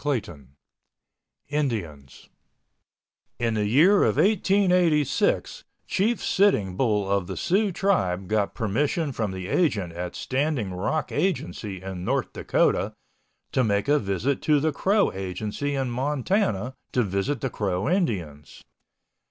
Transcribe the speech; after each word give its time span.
CHAPTER 0.03 0.19
XIII 0.31 0.47
INDIANS 1.51 2.29
In 3.37 3.53
the 3.53 3.67
year 3.67 4.01
of 4.01 4.17
1886 4.17 5.63
Chief 5.85 6.19
Sitting 6.23 6.75
Bull 6.75 7.07
of 7.07 7.27
the 7.27 7.37
Sioux 7.37 7.71
tribe 7.71 8.27
got 8.27 8.55
permission 8.55 9.11
from 9.11 9.29
the 9.29 9.47
agent 9.47 9.93
at 9.93 10.15
Standing 10.15 10.73
Rock 10.73 11.11
Agency 11.11 11.83
in 11.83 12.03
North 12.03 12.33
Dakota 12.33 12.95
to 13.51 13.63
make 13.63 13.87
a 13.87 13.99
visit 13.99 14.41
to 14.41 14.59
the 14.59 14.71
Crow 14.73 15.11
Agency 15.13 15.75
in 15.75 15.91
Montana 15.91 16.73
to 16.93 17.03
visit 17.03 17.41
the 17.41 17.51
Crow 17.51 17.87
Indians. 17.87 18.63